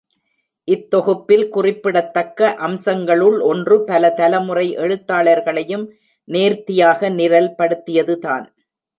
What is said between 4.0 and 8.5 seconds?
தலைமுறை எழுத்தாளர்களையும் நேர்த்தியாக நிரல் படுத்தியதுதான்.